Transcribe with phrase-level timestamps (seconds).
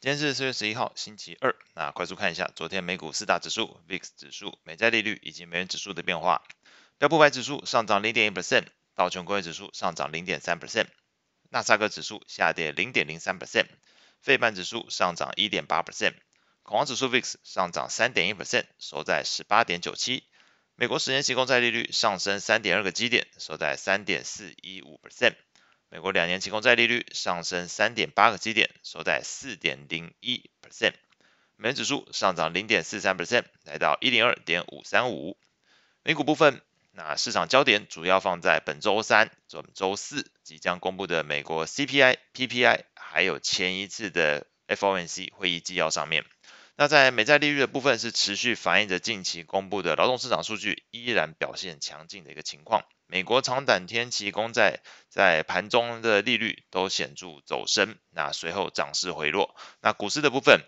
[0.00, 1.54] 今天是四月十一号，星期二。
[1.74, 6.42] 那快速看一下昨天美股四大指数、VIX 指数、美债利率以及美元指数的变化。
[6.96, 10.86] 标普百指数上涨零点一 percent，道琼工业指数上涨零点三 percent，
[11.50, 13.66] 纳斯克指数下跌零点零三 percent，
[14.22, 16.14] 费半指数上涨一点八 percent，
[16.62, 20.24] 恐慌指数 VIX 上涨三点一 percent，收在十八点九七。
[20.76, 25.34] 美国十年期公债利率上升三点二个基点，收在三点四一五 percent。
[25.92, 30.94] 美国两年期公债利率上升三点八个基点，收在四点零一 percent。
[31.56, 35.36] 美元指数上涨零点四三 percent，来到一零二点五三五。
[36.04, 46.24] 美股部分，那市场焦点主要放在本周三、本周四即将公布的美国 CPI、PPI，还有前一次的 FOMC 会议纪要上面。
[46.76, 52.84] 那在美债利率的部分是持续反映着近期公布的劳动市场数据依然表现强劲的一个情况。
[53.10, 54.78] 美国长短天期公债
[55.08, 59.56] 在盘中的利率都显著走升，那随后涨势回落。
[59.80, 60.60] 那股市的部分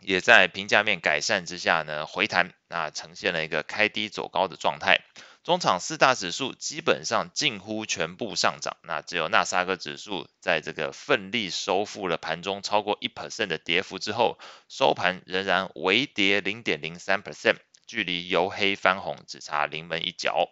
[0.00, 4.98] 也在评价面改善之下呢回弹，那呈现了一个开低走高的状态。
[5.44, 20.48] 中场四大指数基本上近乎全部上涨，那只有纳斯达克指数在这个奋力收复了盘中超过一 percent 的跌幅之后，收盘仍然微跌零点零三 percent，距离由黑翻红只差临门一脚。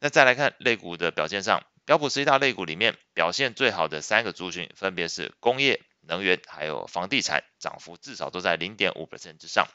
[0.00, 9.66] 那再来看类股的表现上，标普十大类股里面表现最好的三个族群，分别是工业、能源还有房地产，涨幅至少都在零点五百分之上。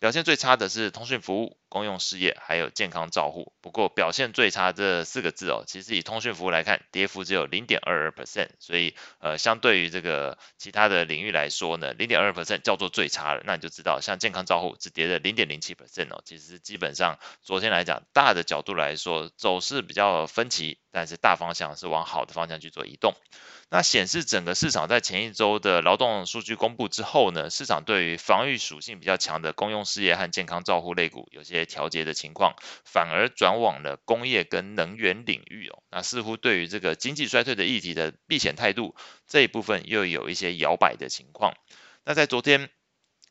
[0.00, 3.52] 表现最差的是通讯服务、公用事业还有健康照护。
[3.60, 8.50] 不过表现最差这四个字哦，其实以通讯服务来看，跌幅只有零点二二 percent。
[8.60, 13.42] 所以呃，相对于这个其他的领域来说呢，零点二二 percent 叫做最差了。
[13.44, 16.22] 那你就知道，像健康照护只跌了零点零七 percent 哦。
[16.24, 23.14] 其实基本上昨天来讲，大的角度来说，走势比较分歧，但是大方向是往好的方向去做移动。
[23.70, 35.82] 那显示整个市场在前一周的劳动数据公布之后呢，市场对于防御属性比较强的公用事业和健康照护类股有些调节的情况，反而转往了工业跟能源领域哦。
[35.90, 38.94] 那似乎对于这个经济衰退的议题的避险态度
[39.26, 41.54] 这一部分又有一些摇摆的情况。
[42.04, 42.70] 那在昨天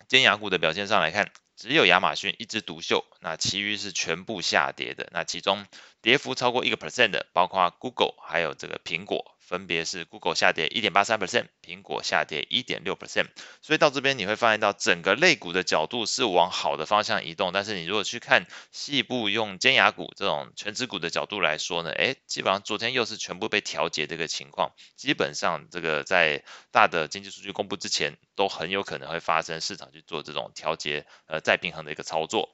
[0.09, 5.09] 尖牙股的表现上来看，只有亚马逊一枝独秀，那其余是全部下跌的。
[5.13, 5.65] 那其中
[6.01, 9.36] 跌幅超过一个 percent 的，包括 Google 还有这个苹果。
[9.47, 13.27] 分别是 Google 下跌一点八三 percent，苹果下跌一点六 percent，
[13.61, 32.51] 所以到这边你会发现到整个类股的角度是往好的方向移动，但是你如果去看细部用尖牙股这种全指股的角度来说呢，诶，基本上昨天又是全部被调节的一个情况，基本上这个在大的经济数据公布之前，都很有可能会发生市场去做这种调节，呃，再平衡的一个操作。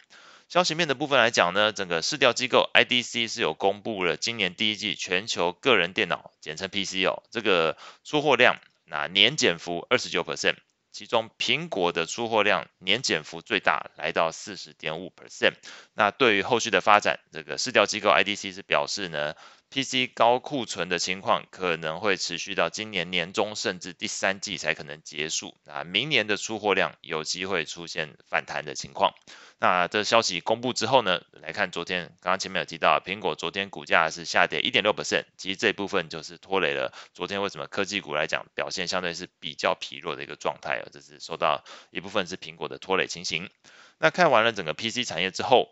[0.54, 10.58] 消息面的部分来讲呢，整个市调机构 IDC 是有公布了今年第一季全球个人电脑，简称 PC 哦，这个出货量那年减幅二十九 percent，
[10.92, 15.56] 其中苹果的出货量年减幅最大，来到四十点五 percent。
[15.96, 19.34] 那对于后续的发展，这个市调机构 IDC 是表示呢。
[19.74, 25.58] PC 高库存的情况可能会持续到今年年中，甚至第三季才可能结束。
[25.64, 29.16] 那明年的出货量有机会出现反弹的情况。
[29.58, 43.50] 那这消息公布之后呢，来看昨天，刚刚前面有提到，苹果昨天股价是下跌一点六 percent，其实这部分就是拖累了昨天为什么科技股来讲表现相对是比较疲弱的一个状态，这是受到一部分是苹果的拖累情形。
[43.98, 45.72] 那看完了整个 PC 产业之后。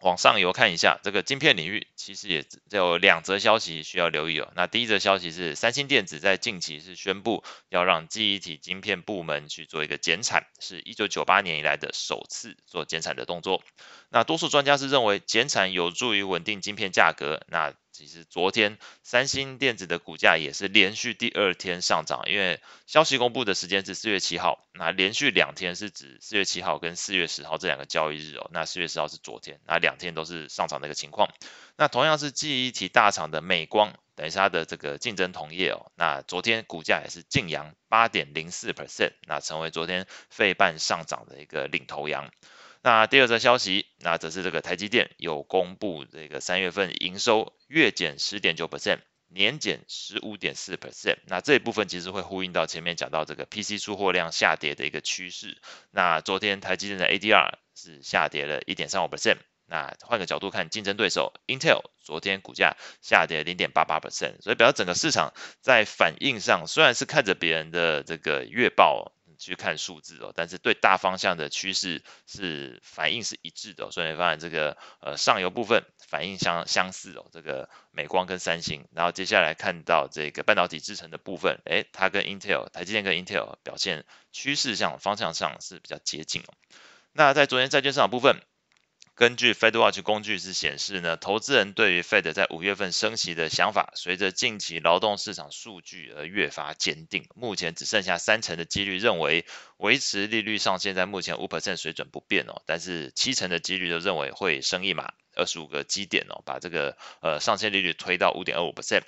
[0.00, 4.50] 往上游看一下，这个晶片领域其实也只有两则消息需要留意哦。
[4.56, 13.62] 那第一则消息是，三星电子在近期是宣布要让记忆体晶片部门去做一个减产，是一九九八年以来的首次做减产的动作。
[14.08, 17.42] 那多数专家是认为减产有助于稳定晶片价格。
[17.48, 31.28] 那其实昨天三星电子的股价也是连续第二天上涨，因为消息公布的时间是四月七号，那连续两天是指四月七号跟四月十号这两个交易日哦，那四月十号是昨天，那两天都是上涨的一个情况。
[31.76, 42.30] 那同样是记忆体大厂的美光，等于是它的这个竞争同业哦，那昨天股价也是劲扬八点零四 percent，那成为昨天费半上涨的一个领头羊。
[42.82, 51.18] 那第二则消息，那则是这个台积电有公布这个三月份营收月减十点九 percent，年减十五点四 percent。
[51.26, 55.60] 那这一部分其实会呼应到前面讲到这个 PC 出货量下跌的一个趋势。
[55.90, 59.36] 那昨天台积电的 ADR 是下跌了一点三五 percent。
[59.66, 69.12] 那换个角度看，竞争对手 Intel 昨天股价下跌零点八八 percent，所以表示整个市场在反应上虽然是看着别人的这个月报。
[69.40, 86.54] 去看数字哦，但是对大方向的趋势是反应是一致的，所以你发现这个呃上游部分反应相相似哦，这个美光跟三星，然后接下来看到这个半导体制成的部分，诶，它跟 Intel 台积电跟 Intel 表现趋势上方向上是比较接近哦。
[87.12, 88.36] 那在昨天债券市场部分。
[89.20, 97.28] 根据 FedWatch 工具是显示呢，投资人对于 Fed 在五月份升息的想法，随着近期劳动市场数据而越发坚定。
[97.34, 99.44] 目前只剩下三成的几率认为
[99.76, 109.02] 维持利率上限在目前五 percent 水准不变哦，但是七成的几率就认为会升一码，二十五个基点哦，把这个呃上限利率推到五点二五 percent。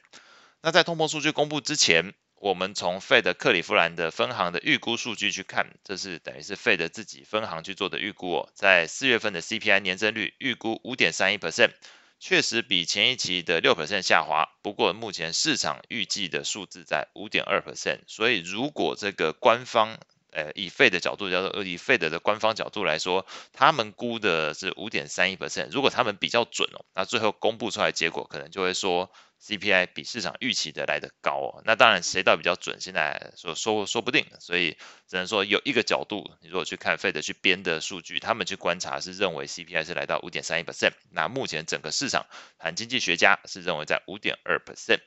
[0.61, 2.13] 那在通膨数据公布之前。
[2.43, 8.51] 我们从费德克利夫兰的分行的预估数据去看，这是等于是费德自己分行去做的预估哦。
[8.53, 11.71] 在四月份的 CPI 年增率预估五点三一 percent，
[12.19, 14.49] 确实比前一期的六 percent 下滑。
[14.61, 20.01] 不过目前市场预计的数字在五点二 percent，所以如果这个官方，
[20.33, 25.69] 呃，以 Fed 的角度叫做，以费德的官方角度来说，他们估的是五点三一 percent。
[25.71, 29.13] 如果他们比较准哦，那最后公布出来结果可能就会说。
[29.43, 34.77] CPI 比市场预期的来得高哦，那当然谁到比较准，现在说说说不定，所以
[35.09, 45.01] 只能说有一个角度，你如果去看 Fed 去编的数据，他们去观察是认为 CPI 是来到五点三一 percent，那目前整个市场含经济学家是认为在五点二 percent。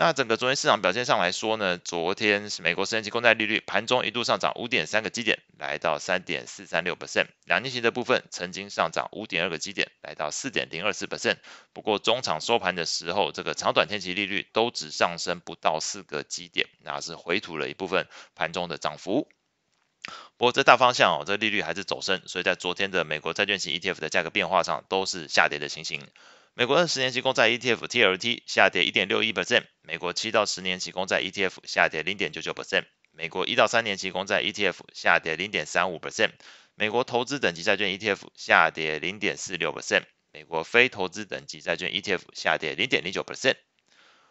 [0.00, 7.26] 那整个昨天市场表现上来说呢，昨天是美国十年期公债利率盘中一度上涨五点三个基点，来到三点四三六 percent。
[7.46, 11.38] 两年期的部分曾经上涨五点二个基点，来到四点零二四 percent。
[11.72, 18.06] 不过中场收盘的时候，这个长短天期利率都只上升不到四个基点，那是回吐了一部分
[18.36, 19.28] 盘中的涨幅。
[20.36, 26.06] 不过这大方向哦，这利率还是走升，所以在昨天的美国债券型 ETF 的价格变化上都是下跌的情形。
[26.58, 32.82] 美国二十年期公债 etf tlt 下跌一点六一 percent 美国七到十年期公债 etf 下跌零点九九 percent
[33.12, 36.32] 美国一到三年期公债 etf 下跌零点三五 percent
[36.74, 40.02] 美国投资等级债券 etf 下跌零点四六 percent
[40.32, 43.54] 美国非投资等级债券 etf 下跌零点零九 percent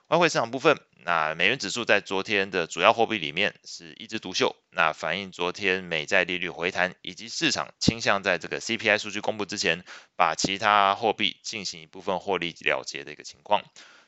[0.07, 9.83] 外汇市场部分，那美元指数在昨天的主要货币里面是一枝独秀，那反映昨天美债利率回弹，以及市场倾向在这个 CPI 数据公布之前，
[10.15, 13.61] 把其他货币进行一部分获利了结的一个情况。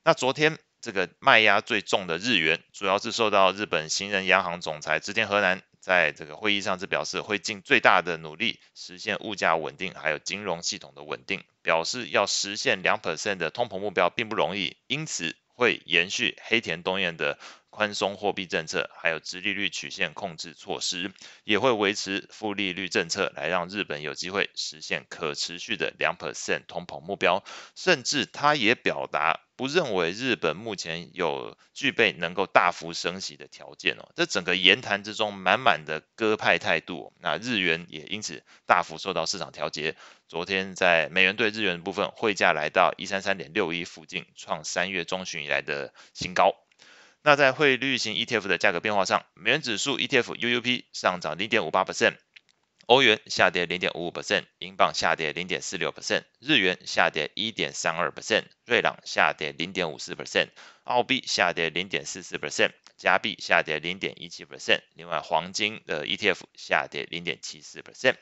[0.06, 15.36] 那昨天这个卖压最重的日元，主要是受到日本新任央行总裁植田和男在这个会议上是表示会尽最大的努力实现物价稳定，还有金融系统的稳定，表示要实现两 percent 的通膨目标并不容易，因此。
[15.60, 17.38] 会延续黑田东彦的
[17.80, 21.14] 宽松货币政策，还有殖利率曲线控制措施，
[21.46, 27.42] 也会维持负利率政策，来让日本有机会实现可持续的两 percent 通膨目标。
[27.76, 34.12] 甚至他也表达不认为日本目前有具备能够大幅升息的条件哦。
[34.14, 39.96] 这整个言谈之中满满的鸽派态度，那日元也因此大幅受到市场调节。
[40.28, 46.54] 昨天在美元兑日元的部分汇价来到一三三点六一附近，创三月中旬以来的新高。
[47.22, 52.16] 那在汇率型 ETF 的价格变化上，美元指数 ETF UUP 上涨零点五八 percent，
[52.86, 60.48] 欧元下跌零点五五 percent，英镑下跌零点四六 percent，日元下跌一点三二 percent，瑞郎下跌零点五四 percent，
[60.86, 68.16] 澳币下跌零点四四 percent，加币下跌零点一七 percent，另外黄金的 ETF 下跌零点七四 percent。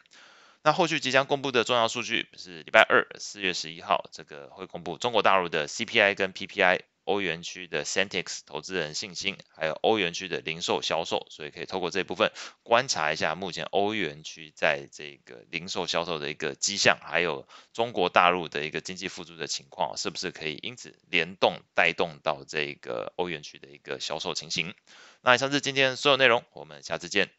[0.63, 6.79] 那后续即将公布的重要数据是礼拜二四月十一号，这个会公布中国大陆的 CPI 跟 PPI。
[7.07, 12.33] 欧元区的 Centix 投资人信心，还有欧元区的零售销售，所以可以透过这部分
[12.63, 24.75] 观察一下目前欧元区在这个零售销售的一个迹象，还有中国大陆的一个经济复苏的情况，是不是可以因此联动带动到这个欧元区的一个销售情形？
[25.21, 27.31] 那以上是今天所有内容，我们下次见。